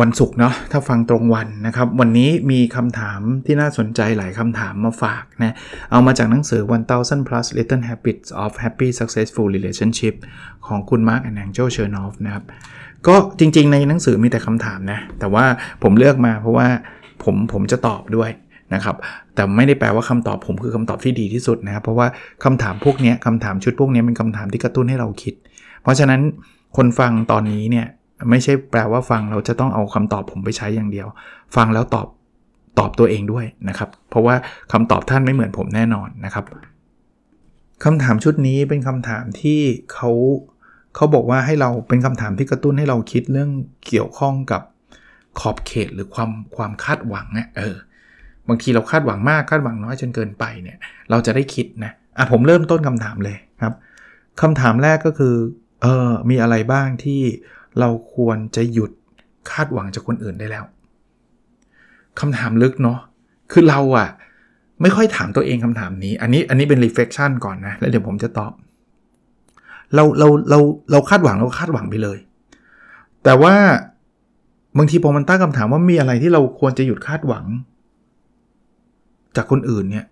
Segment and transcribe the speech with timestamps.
[0.00, 5.54] วันศุกร์เนาะถ้าฟังตรงวันนะครับ วันนี้มีคำถามที่น่าสนใจหลายคำถามมาฝากนะ
[5.90, 6.60] เอามาจากหนังสือ
[6.90, 10.14] 1000 plus little habits of happy successful relationship
[10.66, 12.44] ของคุณ Mark and Angel Chernoff นะครับ
[13.06, 15.44] ก็จริงๆในหนังสือมีแต่คำถามนะ แต่ว่า
[15.82, 16.68] ผมเลือกมาเพราะว่า
[17.24, 18.30] ผมผมจะตอบด้วย
[18.74, 18.96] นะครับ
[19.34, 22.06] แต่ไม่ได้แปลว่าคำตอบผมคือคำตอบที่ดีที่สุดนะครับ เพราะว่า
[22.44, 25.34] คำถามพวกนี้คำถามชุดพวกนี้เป็นคำถามที่กระตุ้นให้เราคิด
[25.82, 26.20] เพราะฉะนั้น
[26.76, 27.86] คนฟังตอนนี้เนี่ย
[28.30, 31.06] ไม่ใช่แปลว่าฟังเราจะต้องเอาคำตอบผมไปใช้อย่างเดียว
[31.56, 32.06] ฟังแล้วตอบ
[32.78, 34.34] ตอบตัวเองด้วยนะครับ เพราะว่า
[34.72, 36.44] คำตอบท่านไม่เหมือนผมแน่นอนนะครับ
[37.84, 39.60] คำถามชุดนี้เป็นคำถามที่
[39.92, 40.10] เขา
[40.94, 43.50] เขาบอกว่าให้เราเป็นคำถามที่กระตุ้นให้เราคิดเรื่อง
[43.86, 44.62] เกี่ยวข้องกับ
[45.40, 47.76] ขอบเขตหรือความความคาดหวังเนี่ยเออ
[48.48, 50.78] บางทีเราคาดหวังมากคาดหวังน้อยจนเกินไปเนี่ย
[51.10, 53.74] เราจะได้คิดนะอะผมเริ่มต้นคำถามเลยครับ
[54.40, 55.34] คำถามแรกก็คือ
[55.82, 57.20] เออมีอะไรบ้างที่
[57.80, 58.90] เราควรจะหยุด
[59.50, 60.64] คาดหวังจากคนอื่นได้แล้ว
[62.20, 62.98] คำถามลึกเนาะ
[63.52, 64.08] คือเราอะ
[64.82, 68.52] ไม่ค่อยถามตัวเองคำถามนี้ อันนี้อันนี้เป็น reflection ก่อนนะ แล้วเดี๋ยวผมจะตอบ
[69.94, 70.58] เราเราเรา
[70.90, 72.18] เราคาดหวังเราคาดหวังไปเลย
[73.24, 73.54] แต่ว่า
[74.78, 77.44] บางทีพอมันตั้งคำถามว่ามีอะไรที่เราควรจะหยุดคาดหวัง
[79.36, 80.06] จากคนอื่นเนี่ย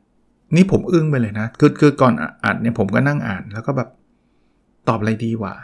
[0.57, 2.12] นี่ผมอึ้งไปเลยนะ คือคือก่อน
[2.45, 3.89] อ่านเนี่ยผมก็นั่งอ่านแล้วก็แบบ
[4.89, 5.55] ตอบอะไรดีวะ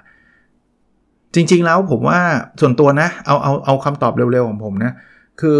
[1.35, 2.19] จริง ๆ แล้วผมว่า
[2.61, 4.93] ส่วนตัวนะ เอาเอาเอาคำตอบเร็วๆของผมนะ
[5.41, 5.59] คือ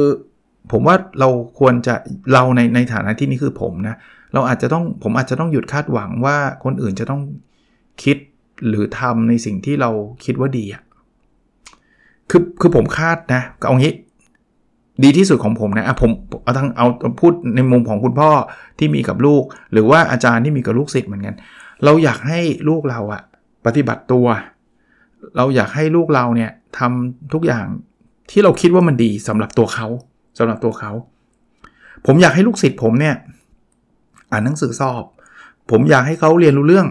[0.73, 1.29] ผมว่าเรา
[1.59, 1.95] ควรจะ
[2.33, 3.97] เราในในฐานะที่นี่คือผมนะ
[4.35, 7.23] เราอาจจะต้องผมอาจจะต้องหยุดคาดหวังว่าคนอื่นจะต้อง
[8.03, 8.17] คิด
[8.69, 9.91] หรือทำในสิ่งที่เรา
[10.25, 10.83] คิดว่าดีอะ
[12.31, 13.95] คือคือผมคาดนะเอางี้
[15.05, 16.11] ดีที่สุดของผมนะอะผม
[16.43, 16.87] เอาทั้งเอา
[17.21, 18.31] พูดในมุมของคุณพ่อ
[18.79, 21.35] ที่มีกับลูก หรือว่าอาจารย์ที่มีกับลูกศิษย์เหมือนกัน
[21.85, 23.23] เราอยากให้ลูกเราอะ
[23.67, 24.27] ปฏิบัติตัว
[25.37, 27.67] เราอยากให้ลูกเราเนี่ยทำทุกอย่าง
[28.31, 29.87] ที่เราคิดว่ามันดีสำหรับตัวเขา
[30.39, 30.93] สำหรับตัวเขา
[32.07, 33.15] ผมอยากให้ลูกศิษย์ผมเนี่ย
[34.31, 35.05] อ่านหนังสือสอบ
[35.71, 36.87] ผมอยากให้เขาเรียนรู้เรื่อง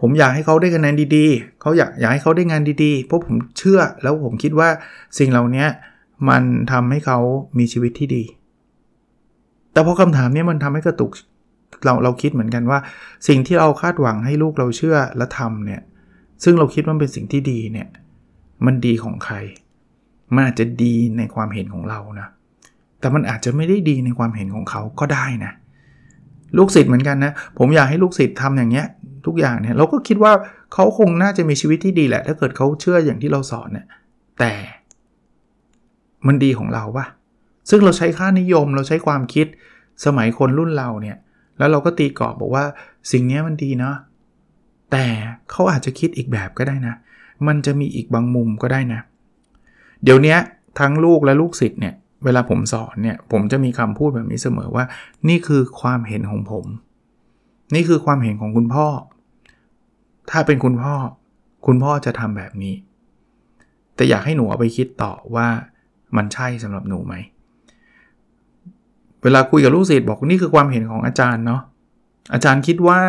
[0.00, 4.68] ผมอยากให้เขาได้คะแนนดีๆเขาอยากอยากให้เขาได้งานดีๆ เพราะผมเชื่อแล้วผมคิดว่า
[5.18, 5.66] สิ่งเหล่านี้
[6.28, 6.42] มัน
[6.72, 7.18] ทำให้เขา
[7.58, 8.24] มีชีวิตที่ดี
[9.72, 11.10] แต่พอคำถามนี้มันทำให้กระตุก
[11.84, 12.78] เราเราคิดเหมือนกันว่า
[13.28, 15.82] สิ่งที่เราคาดหวังให้ลูกเราเชื่อและทำเนี่ย
[16.42, 17.88] ซึ่งเราคิดว่าเป็นสิ่งที่ดีเนี่ย
[18.66, 19.36] มันดีของใคร
[20.34, 22.28] มันอาจจะดีในความเห็นของเรานะ
[23.00, 25.52] แต่มันอาจจะไม่ได้ดีในความเห็นของเขาก็ได้นะ
[26.58, 28.86] ลูกศิษย์เหมือนกันนะ ผมอยากให้ลูกศิษย์ทำอย่างเงี้ย
[29.26, 30.32] ทุกอย่างเนี่ย เราก็คิดว่า
[30.72, 33.86] เขาคงน่าจะมีชีวิตที่ดีแหละ ถ้าเกิดเขาเชื่ออย่างที่เราสอนเนี่ย
[34.38, 34.52] แต่
[36.26, 37.06] มันดีของเราปะ
[37.70, 39.46] ซึ่งเราใช้ค่านิยม เราใช้ความคิด
[40.04, 41.16] สมัยคนรุ่นเราเนี่ย
[41.58, 42.64] แล้วเราก็ตีกรอบบอกว่า
[43.12, 43.96] สิ่งนี้มันดีเนาะ
[44.94, 45.08] แต่
[45.50, 46.94] เขาอาจจะคิดอีกแบบก็ได้นะ
[47.46, 49.00] มันจะมีอีกบางมุมก็ได้นะ
[50.04, 50.36] เดี๋ยวนี้
[50.80, 51.94] ทั้งลูกและลูกศิษย์เนี่ย
[52.24, 54.84] เวลาผมสอนเนี่ยผมจะมีคำพูดแบบนี้เสมอว่า
[55.28, 56.66] นี่คือความเห็นของผม
[57.74, 58.86] นี่คือความเห็นของคุณพ่อ
[60.30, 60.94] ถ้าเป็นคุณพ่อ
[61.66, 62.74] คุณพ่อจะทำแบบนี้
[63.94, 65.48] แต่อยากให้หนูเอาไปคิดต่อว่า
[66.16, 67.14] มันใช่สำหรับหนูไหม
[69.22, 71.62] เวลาคุยกับลูกศิษย์บอกนี่คือความเห็นของอาจารย์เนาะ
[72.32, 73.00] อาจารย์คิดว่า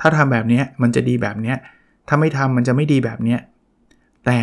[0.00, 1.54] ถ้าทำแบบนี้มันจะดีแบบนี้
[2.08, 3.36] ถ้าไม่ทำมันจะไม่ดีแบบนี้
[4.26, 4.38] แต่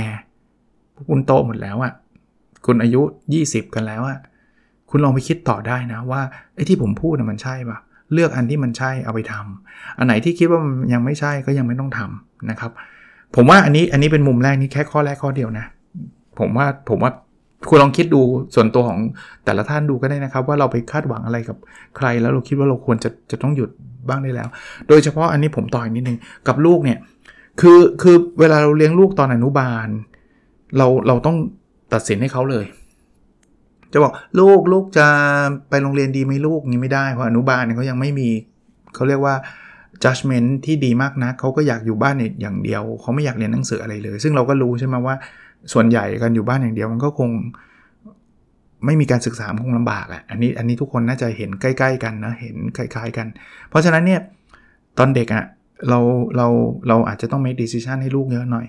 [1.09, 1.93] คุณโตหมดแล้วอะ่ะ
[2.65, 3.01] คุณอายุ
[3.37, 4.17] 20 กันแล้วอะ่ะ
[4.89, 6.21] คุณลองไปคิดต่อได้นะว่า
[6.55, 7.77] ไอ้ที่ผมพูดนะมันใช่ปะ
[8.13, 12.71] เลือกอันที่มันใช่เอาไปทำอันไหนที่คิดว่ามันยังไม่ใช่ก็ยังไม่ต้องทำนะครับ
[13.35, 15.65] ผมว่าอันนี้อันนี้เป็นมุมแรกนี่แค่ข้อแรกข้อเดียวนะ
[16.39, 17.11] ผมว่าผมว่า
[17.69, 18.21] คุณลองคิดดู
[18.55, 18.99] ส่วนตัวของ
[19.45, 21.57] แต่ละท่านดูก็ได้นะครับ ว่าเราไปคาดหวังอะไรกับ
[21.97, 23.69] ใคร แล้วเราคิดว่าเราควรจะจะต้องหยุด
[24.09, 24.47] บ้างได้แล้ว
[24.87, 26.17] โดยเฉพาะอันนี้ผมต่อยนิดนึง
[26.47, 26.99] กับลูกเนี่ย
[27.61, 29.87] คือคือเวลาเราเลี้ยงลูกตอนอนุบาล
[30.77, 31.37] เราเราต้อง
[31.93, 32.65] ตัดสินให้เขาเลย
[33.93, 35.07] จะบอกลูกลูกจะ
[35.69, 38.29] ไปโรงเรียนดีไหมลูกนี้ไม่ได้เพราะอนุบาลเนี่ยเขายังไม่มี
[38.95, 39.35] เขาเรียกว่า
[40.03, 45.15] judgment ที่ดีมากนะเขาก็อยากอยู่บ้านเนี่ยอย่างเดียว เขาไม่อยากเรียนหนังสืออะไรเลย ซึ่งเราก็รู้ใช่ไหมว่า
[45.73, 47.29] ส่วนใหญ่กันอยู่บ้านอย่างเดียวมันก็คง
[48.85, 53.27] ไม่มีการศึกษาคงลำบากอะ่ะ อันนี้อันนี้ทุกคนน่าจะเห็นใกล้ ๆ กันนะ เห็นคล้าย ๆ กัน
[53.69, 54.21] เพราะฉะนั้นเนี่ย
[54.97, 55.45] ตอนเด็กอะ่ะ
[55.89, 55.99] เรา
[56.37, 56.47] เรา
[56.87, 58.65] เราอาจจะต้อง make decision ให้ลูกเยอะหน่อย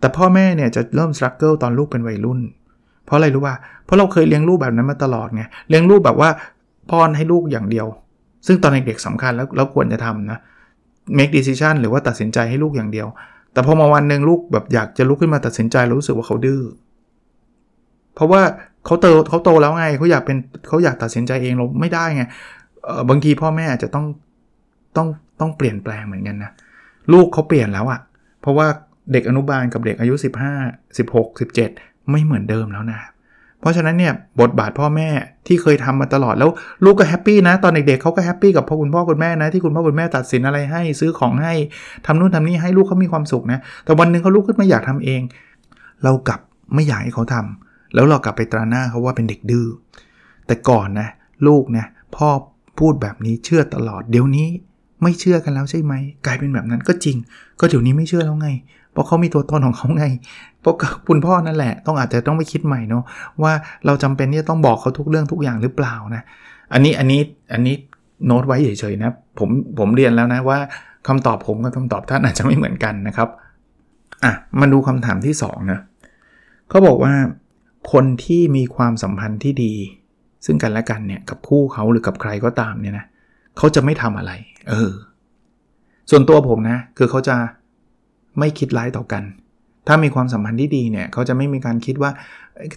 [0.00, 2.40] แต่พ่อแม่เนี่ยจะเริ่ม struggle ตอนลูกเป็นวัยรุ่น
[3.04, 3.54] เพราะอะไรรู้ป่ะ
[3.84, 6.30] เพราะเราเคยเลี้ยงลูกแบบนั้นมาตลอดไง เลี้ยงลูกแบบว่า
[6.90, 7.86] ป้อนให้ลูกอย่างเดียว
[8.46, 10.38] ซึ่งตอนเด็กๆสำคัญแล้วแล้วควรจะทำนะ
[11.18, 13.08] make decision หรือว่าตัดสินใจให้ลูกอย่างเดียว
[13.56, 16.62] แต่พอมาวันหนึ่งลูกแบบอยากจะลุกขึ้นมาตัดสินใจรู้สึกว่าเขาดื้อ
[18.14, 18.42] เพราะว่า
[18.86, 20.36] เขาเติเขาโตแล้วไงเขาอยากเป็น
[20.68, 22.22] เขาอยากตัดสินใจเองเราไม่ได้ไง
[23.08, 24.06] บางทีพ่อแม่อาจจะต้อง
[24.96, 25.08] ต้อง
[25.40, 26.50] ต้องเปลี่ยนแปลงเหมือนกันนะ
[27.12, 28.00] ลูกเขาเปลี่ยนแล้วอะ
[28.40, 28.66] เพราะว่า
[29.12, 30.14] เด็กอนุบาลกับเด็กอายุ
[30.56, 33.00] 15 16 17 ไม่เหมือนเดิมแล้วนะ
[33.66, 35.08] เพราะฉะนั้นเนี่ยบทบาทพ่อแม่
[35.46, 36.50] ที่เคยทำมาตลอดแล้ว
[36.84, 41.54] ลูกก็ happy นะ ตอนเด็กๆเขาก็ happy กับพ่อคุณพ่อคุณแม่นะที่คุณพ่อคุณแม่ตัดสินอะไรให้ซื้อของให้
[42.06, 45.20] ทำนู่นทำนี่ให้ลูกเขามีความสุขนะแต่วันหนึ่งเขาลุกขึ้นมาอยากทำเอง
[46.04, 46.40] เรากลับ
[46.74, 49.66] ไม่อยากให้เขาทำแล้วเรากลับไปตราหน้าเขาว่าเป็นเด็กดื้อ
[50.46, 51.08] แต่ก่อนนะ
[51.46, 51.86] ลูกนะ
[52.16, 52.28] พ่อ
[52.78, 54.48] พูดแบบนี้เชื่อตลอดเดี๋ยวนี้
[55.02, 55.94] ไม่เชื่อกันแล้วใช่ไหม
[56.26, 57.16] กลายเป็นแบบนั้นก็จริง
[57.60, 58.48] ก็เดี๋ยวนี้ไม่เชื่อแล้วไง
[58.96, 60.04] เพราะเขามีตัวตนของเขาไง
[60.60, 60.74] เพราะ
[61.08, 63.02] คุณพ่อนั่นแหละ ต้องอาจจะต้องไปคิดใหม่เนาะ
[63.42, 63.52] ว่า
[63.86, 66.22] เราจำเป็นที่จะต้องบอกเขาทุกเรื่องทุกอย่างหรือเปล่านะ
[66.72, 67.20] อันนี้อันนี้
[67.52, 67.74] อันนี้
[68.26, 70.58] โน้ตไว้เฉยๆนะผมผมเรียนแล้วนะว่า
[71.06, 73.28] คำตอบผมกับคำตอบท่านอาจจะไม่เหมือนกันนะครับ
[74.24, 75.80] อะมาดูคำถามที่2นะ
[76.68, 77.14] เขาบอกว่า
[77.92, 79.74] คนที่มีความสัมพันธ์ที่ดี
[80.46, 83.06] ซึ่งกันและกันเนี่ยกับคู่เขาหรือกับใครก็ตามเนี่ยนะ
[83.56, 84.32] เขาจะไม่ทำอะไร
[84.70, 84.92] เออ
[86.10, 87.36] ส่วนตัวผมนะ คือเขาจะ
[88.38, 89.22] ไม่คิดร้ายต่อกัน
[89.86, 92.10] ถ้ามีความสัมพันธ์ที่ดีเนี่ยเขาจะไม่มีการคิดว่า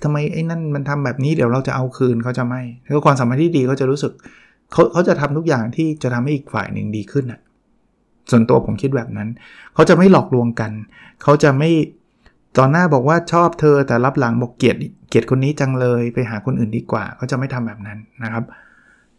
[0.03, 4.11] ทำไมไอ้นั่นมันทำแบบนี้เดี๋ยวเราจะเอาคืนเขาจะไม่ถ้าความสัมพันธ์ที่ดีเขาจะรู้สึก
[4.71, 7.39] เขาเขาจะทำทุกอย่างที่จะทำให้อีกฝ่ายหนึ่งดีขึ้นอะ
[8.31, 9.29] ส่วนตัวผมคิดแบบนั้น
[9.73, 10.71] เขาจะไม่หลอกลวงกัน
[11.23, 11.69] เขาจะไม่
[12.57, 14.75] ตอนหน้าบอกว่าชอบเธอแต่รับหลังบอกเกลียด
[15.09, 18.43] เกลียดคนนี้จังเลยไปหาคนอื่นดีกว่า เขาจะไม่ทำแบบนั้นนะครับ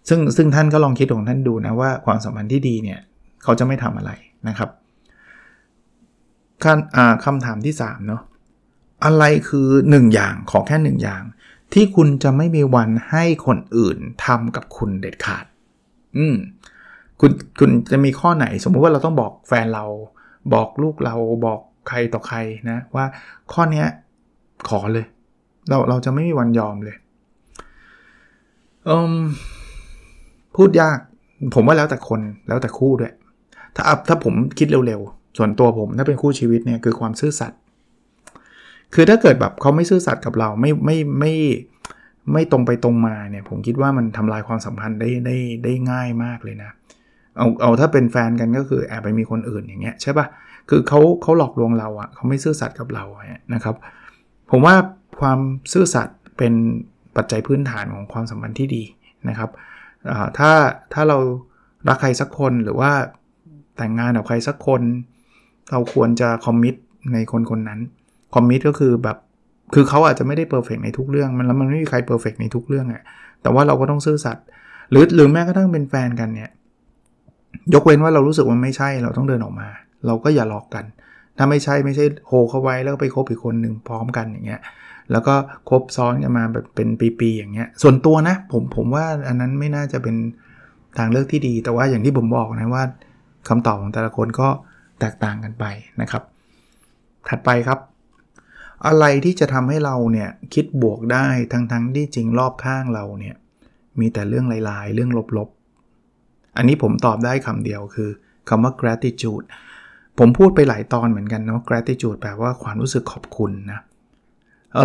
[0.09, 3.01] ซึ่งซึ่งท่านก็ลองคิดของท่านดูนะว่าความสัมพันธ์ที่ดีเนี่ย
[3.43, 4.11] เขาจะไม่ทำอะไร
[4.49, 4.71] นะครับ
[7.25, 8.23] คำถามที่3เนาะ
[9.05, 11.23] อะไรคือ 1 อย่างขอแค่ 1 อย่าง
[11.73, 15.45] ที่คุณจะไม่มีวันให้คนอื่นทำกับคุณเด็ดขาด
[16.17, 16.37] อืม
[17.21, 19.85] คุณคุณจะมีข้อไหนสมมุติว่าเราต้องบอกแฟนเรา
[20.55, 21.17] บอกลูกเรา
[21.47, 22.39] บอกใครต่อใคร
[22.71, 23.05] นะ ว่า
[23.53, 23.85] ข้อนี้
[24.69, 25.07] ขอเลย
[25.69, 26.97] เราเราจะไม่มีวันยอมเลย
[28.89, 29.15] อืม
[30.57, 30.99] พูดยาก
[31.55, 33.13] ผมว่าแล้วแต่คนแล้วแต่คู่ด้วย
[33.75, 37.59] ถ้าถ้าผมคิดเร็วๆ ส่วนตัวผมถ้าเป็นคู่ชีวิตเนี่ยคือความซื่อสัตย์
[38.95, 41.35] คือถ้าเกิดแบบเขาไม่ซื่อสัตย์กับเราไม่ไม่ไม่
[42.33, 46.71] ไม่ตรงไปตรงมาเนี่ยผมคิดว่ามันทำลายความสัมพันธ์ได้ได้ได้ง่ายมากเลยนะ
[47.37, 50.27] เอาเอาถ้าเป็นแฟนกันก็คือแอบไปมีคนอื่นอย่างเงี้ยใช่ปะ
[50.69, 53.77] คือเขาเขาหลอกลวงเราอะเขาไม่ซื่อสัตย์กับเราอะนะครับ
[54.51, 54.75] ผมว่า
[55.21, 55.39] ความ
[55.73, 56.53] ซื่อสัตย์เป็น
[57.17, 58.83] ปัจจัยพื้นฐานของความสัมพันธ์ที่ดี
[59.29, 59.51] นะครับ
[60.39, 60.51] ถ้า
[60.93, 61.19] ถ้าเรา
[61.89, 62.93] รักใครสักคนหรือว่า
[63.77, 64.83] แต่งงานกับใครสักคน
[65.71, 66.75] เราควรจะคอมมิต
[67.13, 67.81] ในคนคนนั้น
[68.35, 69.17] commit ก็คือแบบ
[69.75, 73.03] คือเขาอาจจะไม่ได้ perfect ในทุกเรื่องมันแล้วมันไม่มีใคร perfect ในทุกเรื่องอะ
[73.43, 74.45] แต่ว่าเราก็ต้องซื่อสัตย์
[74.91, 76.51] หรือหรือแม้กระทั่งเป็นแฟนกันเนี่ย
[77.75, 79.69] ยกเว้นว่าเรารู้สึกว่าไม่ใช่เราต้องเดินออกมา
[80.07, 80.85] เราก็อย่าหลอกกัน
[81.37, 84.61] ถ้าไม่ใช่ไม่ใช่ hold เขาไว้แล้วไปคบอีกคนหนึ่งพร้อมกันอย่างเงี้ย
[85.13, 85.35] แล้วก็
[85.71, 86.89] คบซ้อนกันมาแบบเป็น
[87.21, 90.17] ปี ๆ อย่างเงี้ย ส่วนตัวนะผมผมว่าอันนั้นไม่น่าจะเป็น
[90.99, 92.85] ทางเลือกที่ดี แต่ว่าอย่างที่ผมบอกนะว่า
[93.49, 94.49] คำตอบของแต่ละคนก็
[95.01, 95.65] แตกต่างกันไป
[96.01, 96.23] นะครับ
[97.29, 97.81] ถัดไปครับ
[98.87, 103.37] อะไรที่จะทำให้เราเนี่ยคิดบวกได้ทั้งๆทที่จริงรอบข้างเราเนี่ย
[104.01, 108.11] มีแต่เรื่องลายๆ เรื่องลบๆ อันนี้ผมตอบได้คำเดียวคือ
[108.49, 109.47] คำว่า gratitude
[110.19, 113.81] ผมพูดไปหลายตอนเหมือนกันเนาะ gratitude แปลว่าความรู้สึกขอบคุณนะ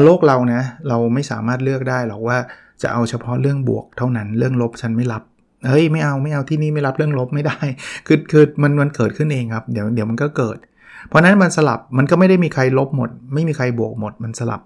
[0.05, 2.37] โลกเรานะเราไม่สามารถเลือกได้หรอกว่า
[2.81, 5.23] จะเอาเฉพาะเรื่องบวกเท่านั้นเรื่องลบฉันไม่รับ
[5.69, 7.57] เฮ้ยไม่เอาไม่เอาที่นี่ไม่รับเรื่องลบไม่ได้
[8.07, 10.57] คือคือมันมันเกิดขึ้นเองครับ เดี๋ยวเดี๋ยวมันก็เกิด
[11.07, 14.61] เพราะนั้นมันสลับมันก็ไม่ได้มีใครลบหมด ไม่มีใครบวกหมดมันสลับ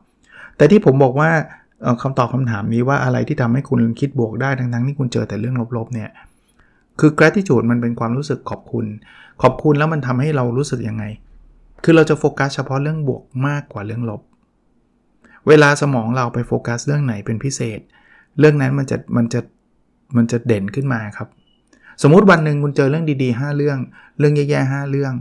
[0.58, 1.30] แต่ที่ผมบอกว่า
[2.02, 6.10] คำตอบคำถามนี้ว่าอะไรที่ทำให้คุณคิดบวกได้ทั้งทั้งที่คุณเจอแต่เรื่องลบๆเนี่ย
[7.00, 8.86] คือ gratitude มันเป็นความรู้สึกขอบคุณ
[9.42, 11.04] ขอบคุณแล้วมันทำให้เรารู้สึกยังไง
[11.84, 14.22] คือเราจะโฟกัสเฉพาะเรื่องบวกมากกว่าเรื่องลบ
[15.48, 17.80] เวลาสมองเราไปโฟกัสเรื่องไหนเป็นพิเศษ
[18.40, 19.40] เรื่องนั้นมันจะมันจะ
[20.18, 21.28] มันจะเด่นขึ้นมาครับ
[22.04, 23.78] สมมุติวันหนึ่งคุณเจอเรื่องดีๆ 5 เรื่อง
[24.20, 25.14] เรื่องแย่ๆ5เรื่อง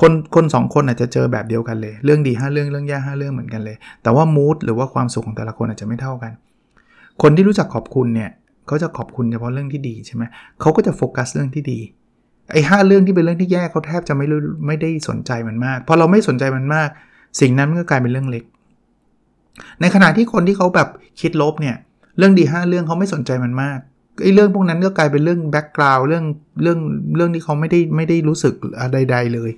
[0.00, 6.32] คนคนสองคนอาจจะเจอแบบเดียวกันเลย เรื่องดี 5 เรื่องเรื่องแย่5เรื่องเหมือนกันเลย แต่ว่ามูดหรือว่าความสุขของแต่ละคนอาจจะไม่เท่ากัน
[7.22, 8.30] คนที่รู้จักขอบคุณเนี่ย
[8.66, 10.22] เขาจะขอบคุณเฉพาะเรื่องที่ดีใช่ไหม
[10.60, 11.78] เขาก็จะโฟกัสเรื่องที่ดี
[12.52, 16.88] ไอ้ห้าเรื่องที่เป็นเรื่องที่แย่เขาแทบจะไม่รู้ไม่ได้สนใจมันมากพอเราไม่สนใจมันมาก
[17.40, 18.44] สิ่งนั้นมันก็กลายเป็นเรื่องเล็ก
[19.80, 20.88] ในขณะที่คนที่เขาแบบ
[21.20, 21.76] คิดลบเนี่ย
[22.18, 23.78] เรื่องดีห้าเรื่องเขาไม่สนใจมันมาก
[24.22, 26.24] ไอ้เรื่องพวกนั้นก็กลายเป็นเรื่องแบ็กกราวด์เรื่อง
[26.62, 26.78] เรื่อง
[27.16, 29.50] เรื่องที่เขาไม่ได้ไม่ได้รู้สึกอะไรใดเลย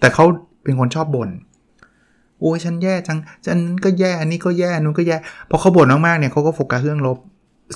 [0.00, 0.24] แต่เขา
[0.64, 1.30] เป็นคนชอบบ่น
[2.40, 5.16] โอ้ยฉันแย่จังฉันก็แย่อันนี้ก็แย่นู้นก็แย่
[5.50, 7.18] พอเขาบ่นมากๆเนี่ยเขาก็โฟกัสเรื่องลบ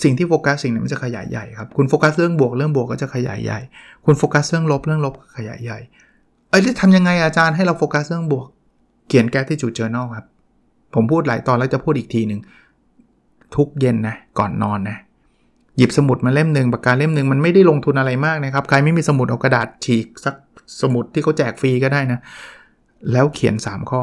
[0.02, 3.60] สิ่งที่โฟกัสสิ่งนั้นมันจะขยายใหญ่ครับคุณโฟกัสเรื่องบวกเรื่องบวกก็จะขยายใหญ่
[4.04, 5.78] คุณโฟกัสเรื่องลบเรื่องลบขยายใหญ่
[6.50, 8.46] เอ้ยทำยังไงอาจารย์ให้เราโฟกัสเรื่องบวก
[9.08, 10.26] เขียนแกที่จุดเจอ journal ครับ
[10.94, 12.40] ผมพูดหลายตอนแล้วจะพูดอีกทีหนึ่ง
[13.56, 14.96] ทุกเย็นนะก่อนนอนนะ
[15.76, 20.34] หยิบสมุดมาเล่มหนึ่งปากกาเล่มหนึ่งมันไม่ได้ลงทุนอะไรมากนะครับ ใครไม่มีสมุดเอากระดาษฉีกสัก
[20.82, 22.20] สมุดที่เขาแจกฟรีก็ได้นะ
[23.12, 24.00] แล้วเขียน 3 ข้อ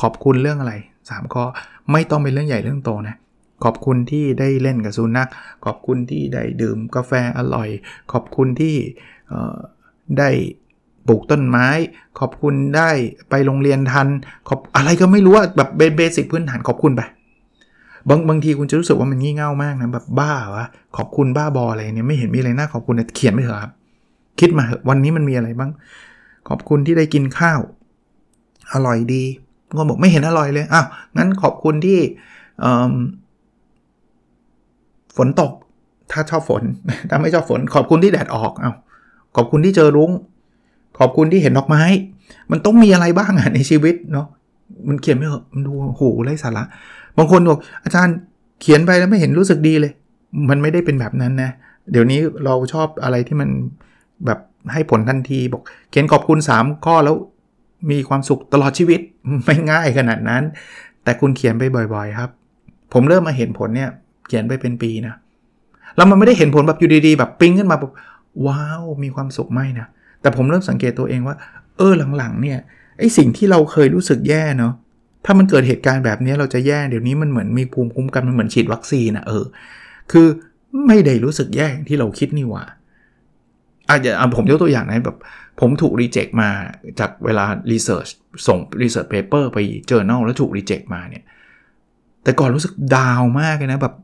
[0.00, 0.74] ขอบคุณเรื่องอะไร
[1.06, 1.44] 3 ข้อ
[1.92, 3.16] ไม่ต้องเป็นเรื่องใหญ่เรื่องโตนะ
[3.64, 5.28] ขอบคุณที่ได้เล่นกับสุนัข
[5.64, 7.68] ขอบคุณที่ได้ดื่มกาแฟอร่อย
[8.12, 8.74] ขอบคุณที่
[10.18, 10.30] ได้
[11.08, 11.68] ปลูกต้นไม้
[12.18, 12.90] ขอบคุณได้
[13.30, 14.08] ไปโรงเรียนทัน
[14.48, 17.02] ขอบอะไรก็ไม่รู้ว่าแบบเบสิกพื้นฐานขอบคุณไป
[18.08, 20.66] บางบางทีคุณจะรู้สึกว่ามันงี่เง่ามากนะแบบบ้าวะ
[20.96, 23.72] ขอบคุณบ้าบออะไรเนี่ยไม่เห็นมีอะไรน่าขอบคุณเขียนไม่เถอะครับ
[24.40, 25.70] คิดมาเถอะวันนี้มันมีอะไรบ้าง
[26.48, 27.60] ขอบคุณที่ได้กินข้าว
[28.72, 29.22] อร่อยดี
[29.78, 31.98] ก็บอกไม่เห็นอร่อยเลยอ้าวงั้นขอบคุณที่
[35.16, 35.52] ฝนตก
[36.12, 36.62] ถ้าชอบฝน
[37.10, 38.74] ถ้าไม่ชอบฝน ขอบคุณที่แดดออกอ้าว
[39.36, 40.10] ขอบคุณที่เจอรุง้ง
[40.98, 41.82] ขอบคุณที่เห็นดอกไม้
[42.50, 44.26] มันต้องมีอะไรบ้างอะในชีวิตเนาะ
[44.88, 46.64] มันเขียนไม่เหอะมันดูโหไร้สาระ
[47.18, 48.14] บางคนบอกอาจารย์
[48.60, 49.92] เขียนไปแล้วไม่เห็นรู้สึกดีเลย
[50.50, 51.50] มันไม่ได้เป็นแบบนั้นนะ
[51.92, 53.48] เดี๋ยวนี้เราชอบอะไรที่มัน
[54.26, 54.38] แบบ
[54.72, 57.16] ให้ผลทันทีบอก เขียนขอบคุณ 3 ข้อแล้ว
[57.90, 59.00] มีความสุขตลอดชีวิต
[59.44, 60.42] ไม่ง่ายขนาดนั้น
[61.04, 61.64] แต่คุณเขียนไป
[61.94, 62.30] บ่อย ๆ ครับ
[62.92, 63.90] ผมเริ่มมาเห็นผลเนี่ย
[64.28, 65.14] เขียนไปเป็นปีนะ
[65.96, 67.92] แล้วมันไม่ได้เห็นผลแบบอยู่ดีๆ แบบปิ้งขึ้นมาแบบ
[68.46, 69.86] ว้าวมีความสุขไม่นะ
[70.20, 71.36] แต่ผมเริ่มสังเกตตัวเองว่า
[71.76, 72.58] เออหลังๆเนี่ย
[72.98, 74.72] ไอสิ่งที่เราเคยรู้สึกแย่เนาะ
[75.24, 79.44] ถ้ามันเกิดเหตุการณ์แบบนี้เราจะแย่เดี๋ยวนี้มันเหมือนมีภูมิคุ้มกันมันเหมือนฉีดวัคซีนอะเออ
[80.12, 80.26] คือ
[80.86, 82.64] ไม่ได้รู้สึกแย่ที่เราคิดนี่หว่า
[83.88, 85.18] อาจจะผมยกตัวอย่างนะแบบ
[85.60, 86.50] ผมถูกรีเจ็คมา
[87.00, 88.06] จากเวลา research
[88.46, 91.24] ส่ง research paper ไป journal แล้วถูก reject มาเนี่ย
[92.22, 93.94] แต่ก่อนรู้สึก down มากเลยนะแบบ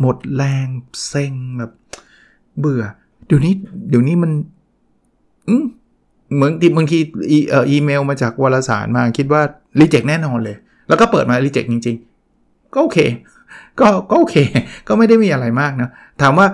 [0.00, 0.66] หมดแรง
[1.08, 1.72] เซ็งแบบ
[2.58, 2.82] เบื่อ
[3.26, 3.52] เดี๋ยวนี้
[3.90, 4.30] เดี๋ยวนี้มัน
[5.48, 5.54] อื
[6.34, 6.98] เหมือนบางที
[7.70, 9.42] อีเมลมาจากวารสารมาคิดว่า
[9.80, 10.56] reject แน่นอนเลย
[10.88, 11.96] แล้วก็เปิดมา reject จริง
[12.34, 12.98] ๆ ก็โอเค
[13.80, 14.36] ก็ก็โอเค
[14.88, 15.90] ก็ไม่ได้มีอะไรมากนะ
[16.22, 16.46] ถามว่า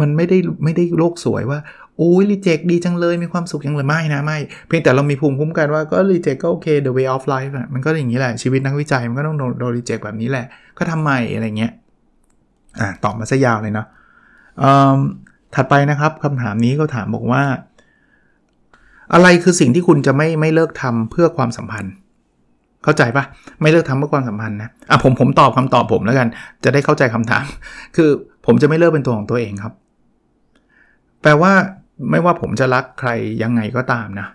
[0.00, 1.58] มันไม่ได้ไม่ได้โลกสวยว่า
[1.96, 10.46] โอ้ยรีเจ็คดีจังเลยมีความสุขจังเลยไม่นะไม่ เพียงแต่เรามีภูมิคุ้มกันว่าก็รีเจ็คก็โอเค the way of life มันก็อย่างนี้แหละ ชีวิตนักวิจัยมันก็ต้องโดนรีเจ็คแบบนี้แหละ
[10.78, 11.72] ก็ทำใหม่อะไรเงี้ย
[12.80, 13.86] อ่าตอบมาซะยาวเลยเนาะ
[15.54, 17.42] ถัดไปนะครับคำถามนี้ก็ถามบอกว่า
[19.12, 21.94] อะไรคือสิ่งที่คุณจะไม่ไม่เลิกทำเพื่อความสัมพันธ์
[22.84, 23.24] เข้าใจปะ
[23.60, 26.28] ไม่เลิกทำเพื่อความสัมพันธ์นะอะผมผมตอบคำตอบผมแล้วกัน
[26.64, 27.44] จะได้เข้าใจคำถาม
[27.96, 28.10] คือ
[28.46, 29.72] ผมจะไม่เลิกเป็นตัวของตัวเองครับ
[31.22, 31.52] แปลว่า
[32.10, 33.10] ไม่ว่าผมจะรักใคร
[33.42, 34.26] ยังไงก็ตามนะ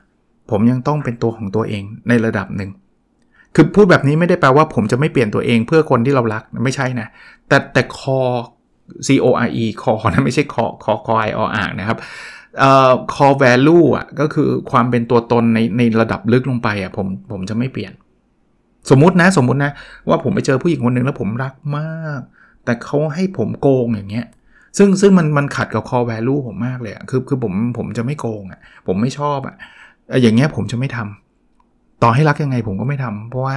[0.52, 2.70] ผมยังต้องเป็นตัวของตัวเองในระดับหนึ่ง
[3.56, 7.08] คือพูดแบบนี้ไม่ได้แปลว่าผมจะไม่เปลี่ยนตัวเองเพื่อคนที่เรารักไม่ใช่นะ
[7.48, 8.20] แต่แต่คอ
[9.08, 11.98] C O R E คอนะไม่ใช่คอคอคอไอออ่างนะครับ
[12.60, 17.94] เอ่อ core value อะก็คือความเป็นตัวตนในในระดับลึกลงไปอะผมผมจะไม่เปลี่ยน
[18.90, 19.72] สมมตินะสมมตินะ
[20.10, 22.22] ว่าผมไปเจอผู้หญิงคนหนึ่งแล้วผมรักมาก
[22.66, 24.28] แต่เขาให้ผมโกงอย่างเงี้ย
[24.78, 29.56] ซึ่งซึ่งมันมันขัดกับ core value ผมมากเลยคือคือผมผมจะไม่โกงอะผมไม่ชอบอะ
[30.22, 33.56] อย่างเงี้ยผมจะไม่ทำต่อให้รักยังไงผมก็ไม่ทำเพราะว่า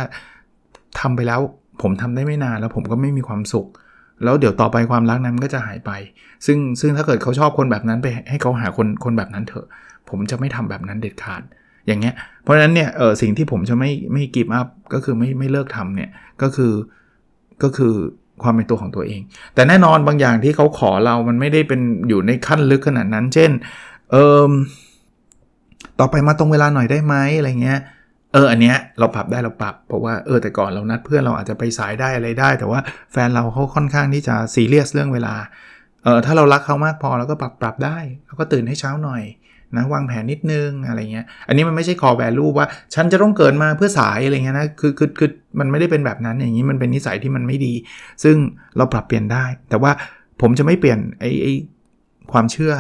[1.01, 1.41] ทำไปแล้ว
[1.83, 3.67] ผมทำได้ไม่นานแล้วผมก็ไม่มีความสุข
[4.25, 5.91] แล้วเดี๋ยวต่อไปความรักนั้นก็จะหายไป
[6.47, 9.67] ซึ่งซึ่งถ้าเกิดเขาชอบคนแบบนั้นไปให้เขาหาคนคนแบบนั้นเถอะ
[10.09, 11.43] ผมจะไม่ทำแบบนั้นเด็ดขาด
[11.87, 16.11] อย่างเงี้ยเพราะฉะนั้นเนี่ยเออสิ่งที่ผมจะไม่ไม่กิฟต์อัพก็คือไม่ไม่เลิกทำเนี่ย
[16.43, 16.73] ก็คือ
[17.63, 17.95] ก็คือ
[18.43, 19.21] ความเป็นตัวของตัวเอง
[19.55, 23.51] แต่แน่นอนบางอย่างที่เขาขอเรามันไม่ได้เป็นอยู่ในขั้นลึกขนาดนั้น เช่น
[24.13, 24.17] เอ
[24.51, 24.53] อ
[26.01, 27.81] ต่อไปมาตรงเวลาหน่อยได้ไหมอะไรเงี้ย
[28.33, 32.81] เอออันเนี้ยเราปรับได้เราปรับ เพราะว่าเออแต่ก่อนเรานัดเพื่อนเราอาจจะไปสายได้อะไรได้ แต่ว่า
[33.13, 35.35] แฟนเราเขาค่อนข้างที่จะซีเรียสเรื่องเวลา
[36.07, 39.23] เออถ้าเรารักเขามากพอเราก็ปรับปรับได้เราก็ตื่นให้เช้าหน่อย
[39.77, 47.73] นะวางแผนนิดนึงอะไรเงี้ย อันนี้มันไม่ใช่ core value ว่า ฉันจะต้องเกิดมาเพื่อสายอะไรเงี้ยนะคือคือคือมันไม่ได้เป็นแบบนั้นอย่างนี้มันเป็นนิสัยที่มันไม่ดี
[48.25, 48.37] ซึ่ง
[48.77, 49.91] เราปรับเปลี่ยนได้ แต่ว่า
[50.41, 51.47] ผมจะไม่เปลี่ยนไอ้ไอ
[52.33, 52.73] ความเชื่อ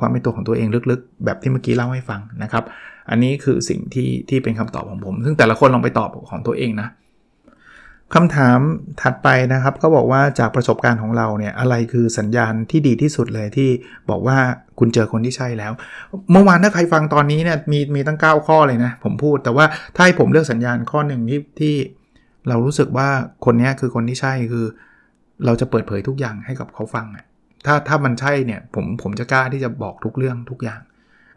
[0.00, 2.64] ความเป็นตัวของตัวเองลึกๆ แบบที่เมื่อกี้เล่าให้ฟังนะครับ
[3.10, 6.88] อันนี้คือสิ่งที่ที่เป็นคำตอบของผม ซึ่งแต่ละคนลองไปตอบของตัวเองนะ
[8.14, 8.58] คำถาม
[9.02, 13.70] ถัดไปนะครับก็บอกว่าจากประสบการณ์ของเราเนี่ยอะไรคือสัญญาณที่ดีที่สุดเลยที่
[14.10, 14.38] บอกว่า
[14.78, 15.72] คุณเจอคนที่ใช่แล้ว
[16.32, 21.74] เมื่อวานถ้าใครฟังตอนนี้เนี่ยมีมีตั้ง 9 ข้อเลยนะ ผมพูดแต่ว่าถ้าให้ผมเลือกสัญญาณข้อหนึ่งที่ที่
[22.48, 23.08] เรารู้สึกว่า
[23.44, 24.66] คนนี้คือคนที่ใช่คือ
[25.44, 27.06] เราจะเปิดเผยทุกอย่างให้กับเขาฟัง
[27.66, 30.80] ถ้าถ้ามันใช่เนี่ยผมผมจะกล้าที่จะบอกทุกเรื่องทุกอย่าง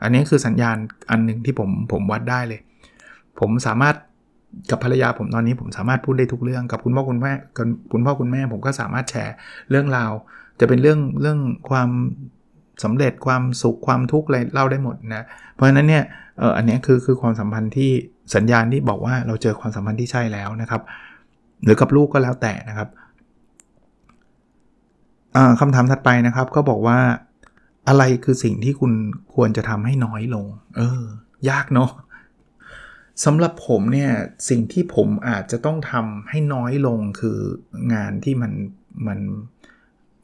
[0.04, 0.78] อันนี้คือสัญญาณ
[1.12, 2.60] อันหนึ่งที่ผมผมวัดได้เลย
[3.40, 3.96] ผมสามารถ
[4.72, 9.36] กับภรรยาผมตอนนี้ผมสามารถพูดได้ทุกเรื่องกับคุณพ่อคุณแม่กับคุณพ่อคุณแม่ ผมก็สามารถแชร์
[9.70, 10.12] เรื่องราว
[10.60, 11.40] จะเป็นเรื่องเรื่อง
[11.70, 11.90] ความ
[12.84, 16.04] สำเร็จความสุขความทุกข์อะไรเล่าได้หมดนะ เพราะฉะนั้นเนี่ย
[16.40, 17.92] เอออันนี้คือคือความสัมพันธ์ที่
[18.36, 20.82] สัญญาณที่บอกว่าเราเจอความสัมพันธ์ที่ใช่แล้วนะครับ
[21.64, 22.90] หรือกับลูกก็แล้วแต่นะครับ
[25.60, 27.00] คำถามถัดไปนะครับก็บอกว่า
[27.88, 28.92] อะไรคือสิ่งที่คุณ
[29.36, 30.46] ควรจะทำให้น้อยลง
[30.78, 31.92] เออ ยากเนาะ
[33.26, 34.12] สำหรับผมเนี่ย
[34.50, 37.40] สิ่งที่ผมอาจจะต้องทำให้น้อยลงคือ
[37.94, 38.52] งานที่มัน
[39.08, 39.20] มัน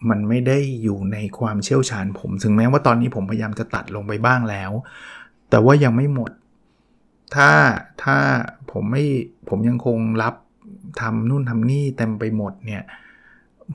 [0.10, 4.72] มันไม่ได้อยู่ในความเชี่ยวชาญผม ถึงแม้ว่าตอนนี้ผมพยายามจะตัดลงไปบ้างแล้ว
[5.50, 6.32] แต่ว่ายังไม่หมด
[7.36, 7.50] ถ้า
[8.03, 8.17] ถ้า
[8.72, 9.03] ผมไม่
[9.50, 10.36] ผมยังคงรับ
[11.01, 12.84] ทำนู่นทำนี่เต็มไปหมดเนี่ย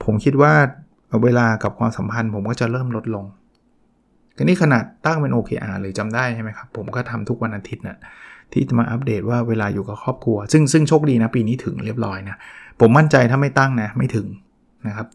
[0.03, 0.53] ผมคิดว่า
[1.23, 3.25] เวลากับความสัมพันธ์ผมก็จะเริ่มลดลง
[4.37, 7.97] ก็นี่ขนาดตั้งเป็น OKR เลยจำได้ใช่ไหมครับ ผมก็ทำทุกวันอาทิตย์นะ่ะ
[8.53, 12.37] ที่จะมาอัปเดตว่าเวลาอยู่กับครอบครัว ซึ่งซึ่งโชคดีนะปีนี้ถึงเรียบร้อยนะ
[12.79, 14.27] ผมมั่นใจถ้าไม่ตั้งนะไม่ถึง
[14.87, 15.07] นะครับ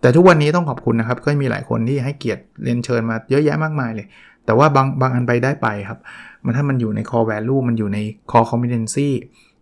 [0.00, 4.06] แต่ทุกวันนี้ต้องขอบคุณนะครับ ก็มีหลายคนที่ให้เกียรติเรียนเชิญมาเยอะแยะมากมายเลย
[4.44, 5.98] แต่ว่าบางบางอันไปได้ไปครับ
[6.44, 7.98] มันถ้ามันอยู่ใน core value มันอยู่ใน
[8.30, 9.08] core competency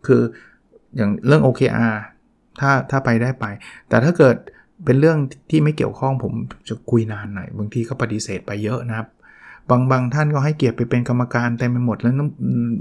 [0.06, 0.22] คือ
[0.96, 1.96] อย่างเรื่อง OKR
[2.60, 3.44] ถ้าถ้าไปได้ไป
[3.88, 4.36] แต่ถ้าเกิด
[4.84, 5.18] เป็นเรื่อง
[5.50, 6.32] ที่ไม่เกี่ยวข้องผม
[6.68, 9.08] จะคุยนานหน่อย บางทีก็ปฏิเสธไปเยอะนะครับ
[9.70, 12.14] บางบางท่านก็ให้เกียรติไปเป็นกรรมการเต็มไปหมดแล้ว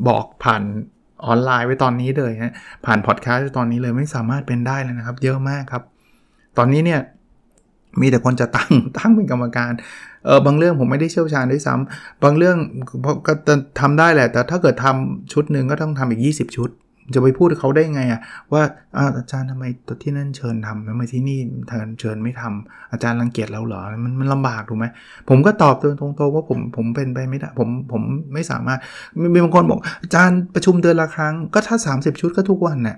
[0.08, 0.62] บอกผ่าน
[1.26, 2.54] ออนไลน์ไว้ตอนนี้เลยฮะ
[2.86, 5.84] ผ่านพอดแคสต์ตอนนี้เลยไม่สามารถเป็นได้เลยนะครับ เยอะมากครับ
[6.58, 7.02] ตอนนี้เนี่ย
[8.02, 9.72] มีแต่คนจะตั้งตั้งเป็นกรรมการ
[10.26, 12.58] เออบางเรื่องผมไม่ได้เชี่ยวชาญด้วยซ้ำบางเรื่อง
[13.28, 13.34] ก็
[13.80, 16.70] ทำได้แหละ แต่ถ้าเกิดทำชุดหนึ่งก็ต้องทำอีก 20 ชุด
[17.16, 18.22] จะไปพูดเขาได้ไงอะ
[18.54, 18.62] ว่า
[19.18, 24.86] อาจารย์ทำไมตัวที่นั่นเชิญทำทำไมที่นี่เชิญเชิญไม่ทำอาจารย์รังเกียจเราเหรอมันมันลำบากถูกไหม
[25.30, 28.02] ผมก็ตอบตรงๆว่าผมผมเป็นไปไม่ได้ผมผม
[28.34, 28.80] ไม่สามารถ
[29.34, 32.98] มีบางคนบอกอาจารย์ประชุมเดือนละครั้งก็ถ้า 30 ชุดก็ทุกวันน่ะ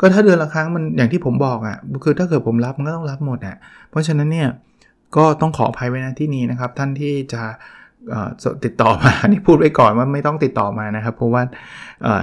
[0.00, 3.56] ก็ถ้าเดือนละครั้งมันอย่างที่ผมบอกอะคือถ้าเกิดผมรับมันก็ต้องรับหมดอะ
[3.90, 4.48] เพราะฉะนั้นเนี่ย
[5.16, 7.42] ก็ต้องขออภัยไว้นะที่นี้นะครับ ท่านที่จะ
[8.64, 11.42] ติดต่อมานี่พูดไว้ก่อนว่าไม่ต้องติดต่อมานะครับ เพราะว่า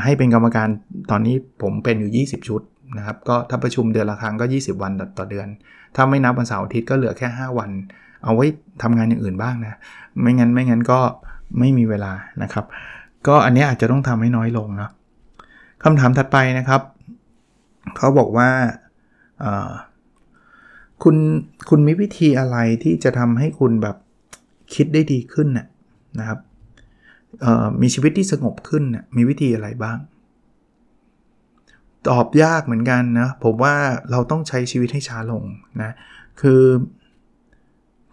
[0.03, 0.67] ให้เป็นกรรมการ
[1.11, 2.61] ตอนนี้ผมเป็นอยู่ 20 ชุด
[2.97, 5.47] นะครับก็ถ้าประชุมเดือนละครั้งก็ 20 วันต่อเดือน
[5.95, 7.69] ถ้าไม่นับวันเสาร์อาทิตย์ก็เหลือแค่ 5 วัน
[8.23, 8.45] เอาไว้
[8.83, 9.79] ทำงานอย่างอื่นบ้างนะ
[10.21, 10.99] ไม่งั้นไม่งั้นก็
[11.59, 12.11] ไม่มีเวลา
[12.43, 12.65] นะครับ
[13.27, 14.91] ก็อันนี้อาจจะต้องทำให้น้อยลงเนาะ
[15.83, 16.81] คำถามถัดไปนะครับ
[17.97, 18.49] เขาบอกว่า
[21.03, 21.15] คุณ
[21.69, 23.95] คุณมีวิธีอะไรที่จะทำให้คุณแบบ
[24.75, 25.67] คิดได้ดีขึ้นน่ะ
[26.19, 26.39] นะครับ
[27.81, 29.97] มีชีวิตที่สงบขึ้นน่มีวิธีอะไรบ้าง
[32.09, 33.75] ตอบยากเหมือนกันนะผมว่า
[34.11, 35.43] เราต้องใช้ชีวิตให้ช้าลง
[35.81, 35.91] นะ
[36.41, 36.63] คือ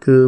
[0.03, 0.21] คือ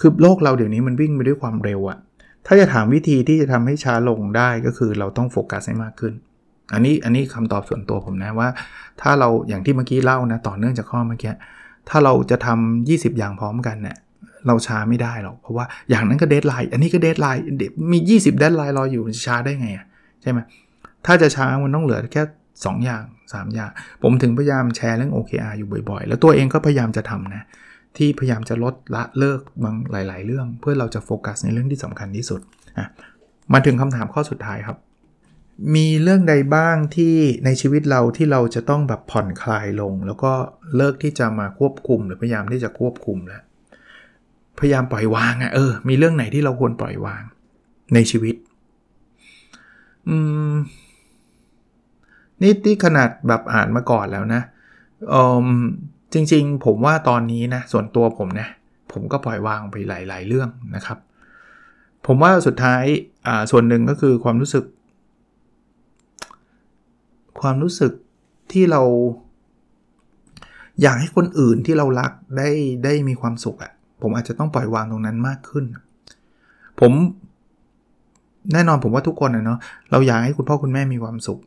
[0.00, 1.98] คือโลกเราเดี๋ยวนี้มันวิ่งไปด้วยความเร็วอะ
[2.46, 6.14] ถ้าจะถามวิธีที่จะทำให้ช้าลงได้ก็คือเราต้องโฟกัสให้มากขึ้น
[6.72, 8.48] อันนี้อันนี้คำตอบส่วนตัวผมนะว่า
[9.00, 11.32] ถ้าเราอย่างที่เมื่อกี้เล่านะต่อเนื่องจากข้อเมื่อกี้
[11.88, 13.96] ถ้าเราจะทำ20 อย่างพร้อมกันเนี่ย
[14.46, 17.42] เราช้าไม่ได้หรอก เพราะว่าอย่างนั้นก็ deadline อันนี้ก็ deadline
[17.92, 19.68] มี 20 deadline รออยู่ช้าได้ไง
[20.22, 20.38] ใช่ไหม
[21.06, 22.22] ถ้าจะช้ามันต้องเหลือแค่
[22.54, 23.70] 2 อย่าง 3 อย่าง
[24.02, 27.44] ผมถึงพยายามแชร์เรื่อง OKR อยู่บ่อยๆ แล้วตัวเองก็พยายามจะทำนะ
[27.96, 32.40] ที่พยายามจะลดละเลิกบางหลาย ๆ เรื่อง เพื่อเราจะโฟกัสในเรื่องที่สำคัญที่สุด
[32.78, 32.88] อะ
[33.52, 34.78] มาถึงคำถามข้อสุดท้ายครับ
[35.74, 40.32] มีเรื่องใดบ้างที่ในชีวิตเราที่เราจะต้องแบบผ่อนคลายลง แล้วก็
[40.76, 43.42] เลิกที่จะมาควบคุมหรือพยายามที่จะควบคุมแล้ว
[44.60, 47.22] พยายามปล่อยวางอะ่ะเออมีเรื่องไหนที่เราควรปล่อยวาง
[47.94, 48.34] ในชีวิต
[50.08, 50.16] อื
[50.52, 50.54] ม
[52.42, 54.42] นี่ที่ขนาดแบบอ่านมาก่อนแล้วนะ
[55.12, 55.46] ออ
[56.12, 58.48] จริงๆ ผมว่าตอนนี้นะส่วนตัวผมนะ
[58.92, 60.98] ผมก็ปล่อยวางไปหลาย ๆ เรื่องนะครับ
[62.06, 62.82] ผมว่าสุดท้าย
[63.26, 64.64] อ่าส่วนหนึ่งก็คือความรู้สึก
[67.40, 67.92] ความรู้สึก
[68.52, 68.82] ที่เรา
[70.82, 72.50] อยากให้คนอื่นที่เรารักได้
[72.84, 75.64] ได้มีความสุขอะ ผมอาจจะต้องปล่อยวางตรงนั้นมากขึ้น
[76.80, 76.92] ผม
[78.52, 79.58] แน่นอนผมว่าทุกคนนะเนาะ
[79.90, 81.40] เราอยากให้คุณพ่อคุณแม่มีความสุข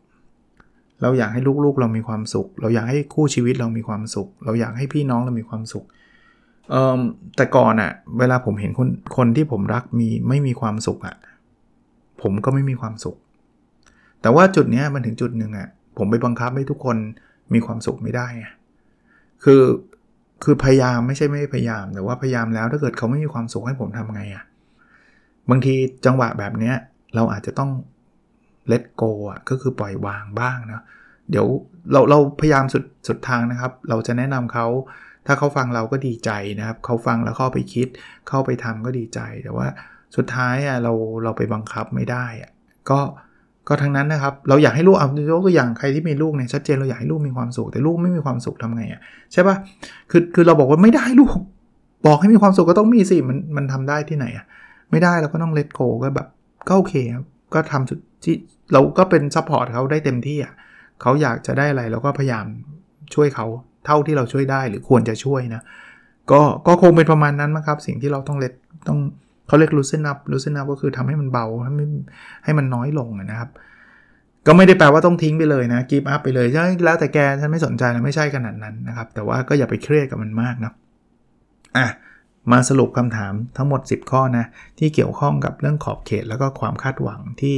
[1.02, 5.86] เราอยากให้ลูกๆเรามีความสุข เราอยากให้คู่ชีวิตเรามีความสุข เราอยากให้พี่น้องเรามีความสุข
[6.70, 7.00] เอ่อ
[7.36, 11.16] แต่ก่อนอะเวลาผมเห็นคนคนที่ผมรักมีไม่มีความสุขอะ
[12.22, 13.16] ผมก็ไม่มีความสุข
[14.22, 16.98] แต่ว่าจุดเนี้ยมันถึงจุดหนึ่งอะผมไปบังคับให้ทุกคน
[17.54, 18.28] มีความสุขไม่ได้
[19.44, 19.62] คือ
[20.44, 24.44] คือพยายามไม่ใช่ไม่พยายามแต่ว่าพยายามแล้วถ้าเกิดเขาไม่มีความสุขให้ผมทำไงอะ่ะ
[25.50, 25.76] บางที
[26.06, 26.76] จังหวะแบบเนี้ย
[27.16, 27.72] เราอาจจะต้อง
[28.72, 30.84] let go อะก็คือปล่อยวางบ้างนะ
[31.30, 31.48] เดี๋ยว
[31.92, 34.68] เราเราพยายามสุดสุดทางนะครับ เราจะแนะนำเขา
[35.28, 37.88] ถ้าเขาฟังเราก็ดีใจนะครับ เขาฟังแล้วเข้าไปคิด
[38.30, 39.68] เข้าไปทำก็ดีใจ แต่ว่า
[40.16, 42.52] สุดท้ายอะเราเราไปบังคับไม่ได้อะ
[42.90, 43.00] ก็
[43.68, 49.02] ก็ทั้งนั้นนะครับ เราอยากให้ลูกเอายกตัวอย่างใครที่มีลูกเนี่ยชัดเจนเราอยากให้ลูกมีความสุขแต่ลูกไม่มีความสุขทำไงอะ
[49.34, 49.56] ใช่ปะ
[50.12, 51.38] คือคือเราบอกว่าไม่ได้ลูก
[52.08, 54.46] บอกให้มีความสุขก็ต้องมีสิมันมันทำได้ที่ไหนอะ
[54.92, 56.28] ไม่ได้เราก็ต้อง let go ก็แบบ
[56.68, 58.36] ก็โอเคครับก็ทำสุดที่
[58.74, 60.54] เราก็เป็น support เขาได้เต็มที่อะ
[61.02, 62.46] เขาอยากจะได้อะไรเราก็พยายาม
[63.14, 63.46] ช่วยเขา
[63.86, 65.62] เท่าที่เราช่วยได้หรือควรจะช่วยนะ
[66.32, 68.54] ก็ก็คงเป็นประมาณนั้นนะครับ สิ่งที่เราต้องเลต
[68.88, 69.00] ต้อง
[69.48, 71.90] เขาเรียกรูเซนับรูเซนับก็คือทำให้มันเบาให้มัน
[72.44, 73.50] ให้มันน้อยลงนะครับ
[74.48, 80.74] ก็ไม่ได้แปลว่าต้องทิ้งไปเลยนะกีบอัพไปเลยใช่แล้วแต่แกฉันไม่สนใจนะไม่ใช่ขนาดนั้นนะครับ แต่ว่าก็อย่าไปเครียดกับมันมากนะ
[81.78, 81.88] อะ
[82.52, 84.46] มาสรุปคำถามทั้งหมด 10 ข้อนะ
[84.80, 87.58] ที่เกี่ยวข้องกับเรื่องขอบเขต แล้วก็ความคาดหวังที่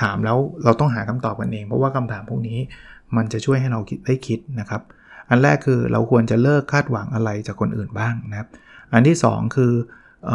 [0.00, 2.58] ถามแล้วเราต้องหาคำตอบกันเอง เพราะว่าคำถามพวกนี้
[3.16, 4.82] มันจะช่วยให้เราได้คิดนะครับ
[5.28, 8.48] อันแรกคือเราควรจะเลิกคาดหวังอะไรจากคนอื่นบ้างนะครับ
[8.92, 9.72] อันที่ 2 คือ
[10.28, 10.30] อ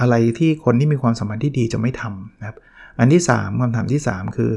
[0.00, 2.56] อะไรที่คนที่มีความสัมพันธ์ที่ดีจะไม่ทำนะครับ
[2.98, 4.50] อันที่ 3คำถามที่ 3 คือ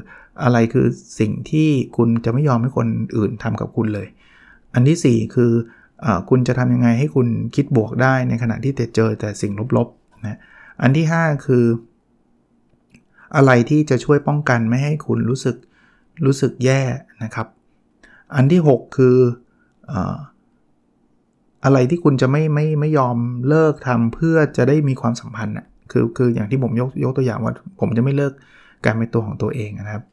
[0.43, 0.85] อะไรคือ
[1.19, 4.07] สิ่งที่คุณจะไม่ยอมให้คนอื่นทำกับคุณเลย
[4.73, 5.51] อันที่ 4 คือ
[6.05, 10.39] อคุณจะทำยังไงให้คุณคิดบวกได้ในขณะที่เจอแต่สิ่งลบๆนะ
[10.81, 11.65] อันที่ 5 คือ
[13.35, 15.55] อะไรที่จะช่วยป้องกันไม่ให้คุณรู้สึก
[16.25, 16.81] รู้สึกแย่
[17.23, 17.47] นะครับ
[18.35, 19.17] อันที่ 6 คือ
[19.91, 19.93] อ
[21.65, 23.17] อะไรที่คุณจะไม่ไม่ไม่ยอม
[23.49, 28.33] เลิกทำเพื่อจะได้มีความสัมพันธ์อะคือคืออย่างที่ผมยกยกตัวอย่างว่า ผมจะไม่เลิก
[28.85, 30.03] การเป็นตัวของตัวเองนะครับ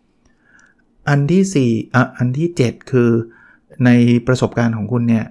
[1.08, 3.10] อันที่4อะอันที่ 7 คือ
[3.84, 3.90] ใน
[4.26, 5.24] ประสบการณ์ของคุณเนี่ย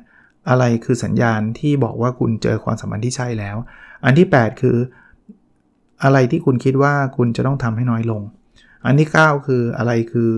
[0.50, 3.58] อะไรคือสัญญาณที่บอกว่าคุณเจอความสัมพันธ์ที่ใช่แล้ว
[4.06, 4.78] อันที่ 8 คือ
[6.04, 8.22] อะไรที่คุณคิดว่าคุณจะต้องทำให้น้อยลง
[8.86, 10.32] อันที่ 9 คืออะไรคือ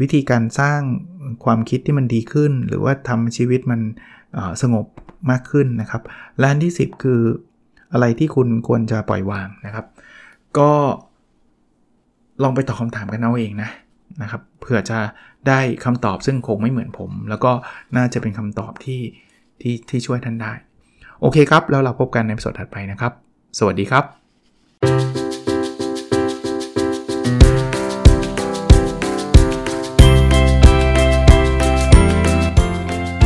[0.00, 0.80] วิธีการสร้าง
[1.44, 3.80] ความคิดที่มันดีขึ้น หรือว่าทำชีวิตมัน
[4.62, 4.86] สงบ
[5.30, 6.02] มากขึ้นนะครับ
[6.38, 7.20] และอันที่ 10 คือ
[7.92, 9.86] อะไรที่คุณควรจะปล่อยวางนะครับ
[10.58, 10.70] ก็
[12.42, 13.70] ลองไปตอบคำถามกันเอาเองนะ
[14.22, 14.98] นะครับเผื่อจะ
[15.48, 17.52] ได้คำตอบซึ่งคงไม่เหมือนผม แล้วก็
[17.96, 19.00] น่าจะเป็นคำตอบที่
[19.60, 20.52] ที่ที่ช่วยท่านได้
[21.20, 23.12] โอเคครับ แล้วเราพบกันในสดถัดไปนะครับ
[23.58, 25.29] สวัสดีครับ